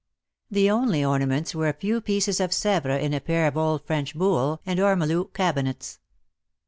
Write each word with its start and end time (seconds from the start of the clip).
The 0.49 0.67
only 0.67 1.05
ornaments 1.05 1.53
were 1.53 1.67
a 1.69 1.73
few 1.73 2.01
pieces 2.01 2.39
of 2.39 2.55
Sevres 2.55 3.03
in 3.03 3.13
a 3.13 3.21
pair 3.21 3.45
of 3.45 3.55
old 3.55 3.85
French 3.85 4.15
buhl 4.17 4.59
and 4.65 4.79
ormolu 4.79 5.31
cabinets. 5.31 5.99